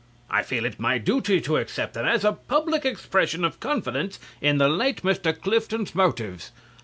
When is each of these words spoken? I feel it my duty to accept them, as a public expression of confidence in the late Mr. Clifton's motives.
I 0.31 0.41
feel 0.41 0.65
it 0.65 0.79
my 0.79 0.97
duty 0.97 1.39
to 1.41 1.57
accept 1.57 1.93
them, 1.93 2.07
as 2.07 2.23
a 2.23 2.31
public 2.33 2.85
expression 2.87 3.45
of 3.45 3.59
confidence 3.59 4.17
in 4.41 4.57
the 4.57 4.67
late 4.67 5.03
Mr. 5.03 5.39
Clifton's 5.39 5.93
motives. 5.93 6.51